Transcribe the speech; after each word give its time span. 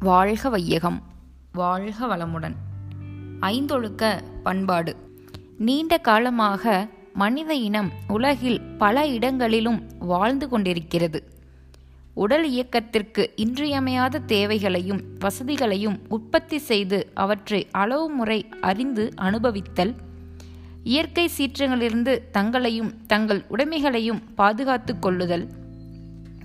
வாழ்க 0.00 0.48
வையகம். 0.48 1.02
வாழ்க 1.52 2.06
வளமுடன். 2.06 2.54
ஐந்தொழுக்க 3.40 4.22
பண்பாடு. 4.42 4.96
நீண்ட 5.58 5.98
காலமாக 5.98 6.88
மனித 7.14 7.54
இனம் 7.54 7.92
உலகில் 8.08 8.60
பல 8.60 9.06
இடங்களிலும் 9.06 9.82
வாழ்ந்து 9.98 10.48
கொண்டிருக்கிறது. 10.48 11.22
உடல் 12.14 12.48
இயக்கத்திற்கு 12.48 13.32
இன்றியமையாத 13.36 14.18
தேவைகளையும் 14.18 15.02
வசதிகளையும் 15.18 16.00
உற்பத்தி 16.08 16.58
செய்து 16.58 17.10
அவற்றை 17.14 17.68
அளவு 17.70 18.10
முறை 18.10 18.46
அறிந்து 18.60 19.12
அனுபவித்தல் 19.16 19.94
இயற்கை 20.82 21.30
சீற்றங்களிலிருந்து 21.38 22.30
தங்களையும் 22.30 23.06
தங்கள் 23.06 23.44
உடைமைகளையும் 23.50 24.22
பாதுகாத்து 24.34 24.98
கொள்ளுதல் 24.98 25.48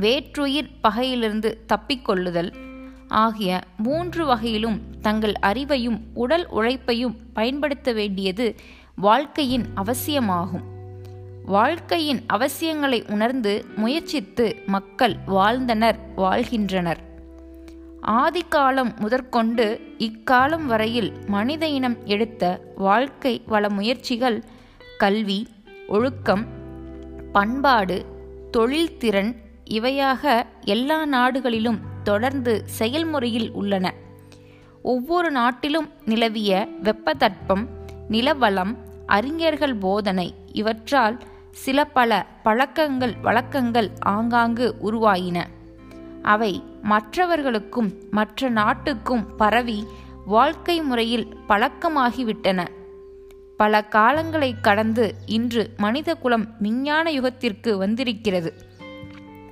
வேற்றுயிர் 0.00 0.70
பகையிலிருந்து 0.82 1.56
தப்பிக்கொள்ளுதல் 1.68 2.64
ஆகிய 3.08 3.60
மூன்று 3.76 4.26
வகையிலும் 4.26 4.80
தங்கள் 5.02 5.32
அறிவையும் 5.42 6.00
உடல் 6.14 6.48
உழைப்பையும் 6.48 7.16
பயன்படுத்த 7.32 7.92
வேண்டியது 7.92 8.54
வாழ்க்கையின் 8.94 9.64
அவசியமாகும். 9.74 10.62
வாழ்க்கையின் 11.44 12.20
அவசியங்களை 12.32 13.10
உணர்ந்து 13.10 13.64
முயற்சித்து 13.76 14.56
மக்கள் 14.66 15.16
வாழ்ந்தனர் 15.26 15.98
வாழ்கின்றனர். 16.16 17.00
ஆதிகாலம் 18.06 18.96
முதற்கொண்டு 18.96 19.80
இக்காலம் 19.98 20.64
வரையில் 20.64 21.12
மனித 21.26 21.68
இனம் 21.68 21.96
எடுத்த 22.04 22.60
வாழ்க்கை 22.76 23.42
வள 23.46 23.70
முயற்சிகள் 23.70 24.44
கல்வி 24.98 25.48
ஒழுக்கம் 25.88 26.46
பண்பாடு 27.32 28.04
தொழில்திறன் 28.52 29.36
இவையாக 29.64 30.46
எல்லா 30.60 31.06
நாடுகளிலும் 31.06 31.94
தொடர்ந்து 32.06 32.62
செயல்முறையில் 32.78 33.50
உள்ளன. 33.50 33.86
ஒவ்வொரு 34.82 35.30
நாட்டிலும் 35.30 35.88
நிலவிய 36.04 36.68
வெப்பத்தட்பம் 36.82 37.64
நிலவளம் 38.10 38.72
அறிஞர்கள் 39.06 39.74
போதனை 39.74 40.28
இவற்றால் 40.52 41.16
சில 41.50 41.84
பல 41.84 42.26
பழக்கங்கள் 42.42 43.14
வழக்கங்கள் 43.22 43.90
ஆங்காங்கு 44.00 44.66
உருவாயின. 44.82 45.38
அவை 46.22 46.52
மற்றவர்களுக்கும் 46.82 47.90
மற்ற 48.10 48.48
நாட்டுக்கும் 48.48 49.36
பரவி 49.36 49.78
வாழ்க்கை 50.26 50.80
முறையில் 50.80 51.26
பழக்கமாகிவிட்டன. 51.48 52.60
பல 53.56 53.84
காலங்களை 53.90 54.50
கடந்து 54.62 55.14
இன்று 55.26 55.62
மனித 55.76 56.14
குலம் 56.14 56.46
விஞ்ஞான 56.58 57.10
யுகத்திற்கு 57.10 57.76
வந்திருக்கிறது. 57.76 58.50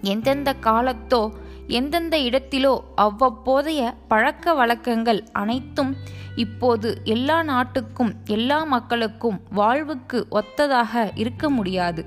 எந்தெந்த 0.00 0.54
காலத்தோ 0.60 1.22
எந்தெந்த 1.66 2.18
இடத்திலோ 2.18 2.80
அவ்வப்போதைய 2.96 3.94
பழக்க 4.08 4.54
வழக்கங்கள் 4.54 5.24
அனைத்தும் 5.32 5.96
இப்போது 6.36 7.00
எல்லா 7.04 7.42
நாட்டுக்கும் 7.42 8.14
எல்லா 8.24 8.64
மக்களுக்கும் 8.64 9.40
வாழ்வுக்கு 9.50 10.26
ஒத்ததாக 10.30 11.10
இருக்க 11.14 11.50
முடியாது. 11.50 12.04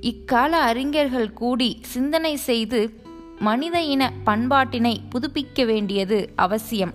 இக்கால 0.00 0.56
அறிஞர்கள் 0.56 1.32
கூடி 1.32 1.78
சிந்தனை 1.82 2.36
செய்து 2.36 3.02
மனித 3.38 3.82
இன 3.82 4.12
பண்பாட்டினை 4.26 5.00
புதுப்பிக்க 5.08 5.66
வேண்டியது 5.66 6.32
அவசியம். 6.36 6.92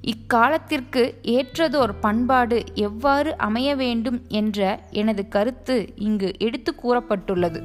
இக்காலத்திற்கு 0.00 1.14
ஏற்றதோர் 1.22 1.94
பண்பாடு 2.00 2.64
எவ்வாறு 2.74 3.36
அமைய 3.36 3.74
வேண்டும் 3.74 4.22
என்ற 4.28 4.80
எனது 4.90 5.28
கருத்து 5.28 5.92
இங்கு 5.96 6.34
எடுத்து 6.38 6.74
கூறப்பட்டுள்ளது. 6.82 7.60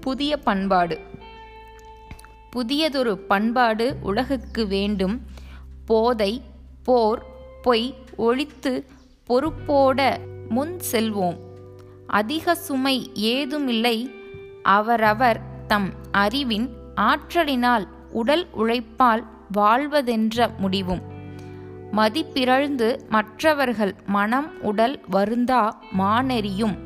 புதிய 0.00 0.36
பண்பாடு. 0.36 1.00
புதியதொரு 2.56 3.18
பண்பாடு 3.18 3.96
உலகுக்கு 4.02 4.66
வேண்டும். 4.66 5.22
போதை 5.84 6.42
போர் 6.82 7.22
பொய் 7.62 7.94
ஒழித்து 8.16 8.84
பொறுப்போட 9.28 10.18
முன் 10.48 10.80
செல்வோம். 10.92 11.36
அதிக 12.06 12.54
சுமை 12.54 13.10
ஏதுமில்லை. 13.14 14.10
அவரவர் 14.62 15.40
தம் 15.66 15.92
அறிவின் 16.10 16.68
ஆற்றலினால் 16.96 17.88
உடல் 18.10 18.46
உழைப்பால் 18.52 19.24
வாழ்வதென்ற 19.54 20.58
முடிவும். 20.58 21.00
மதிப்பிறழ்ந்து 21.92 23.08
மற்றவர்கள் 23.08 23.94
மனம் 24.06 24.62
உடல் 24.62 25.00
வருந்தா 25.12 25.70
மானெறியும். 25.98 26.76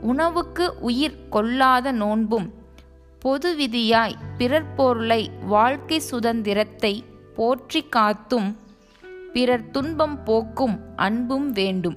உணவுக்கு 0.00 0.74
உயிர் 0.80 1.28
கொள்ளாத 1.28 1.92
நோன்பும் 1.92 2.52
பொது 3.24 3.56
விதியாய் 3.56 4.14
பிறர் 4.38 4.74
பொருளை 4.74 5.30
வாழ்க்கை 5.40 5.98
சுதந்திரத்தை 5.98 7.04
போற்றி 7.34 7.84
காத்தும் 7.88 8.56
பிறர் 9.32 9.70
துன்பம் 9.70 10.24
போக்கும் 10.24 10.80
அன்பும் 10.96 11.52
வேண்டும். 11.52 11.96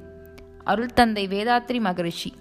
அருள் 0.64 0.94
தந்தை 0.94 1.28
வேதாத்ரி 1.28 1.80
மகரிஷி. 1.80 2.34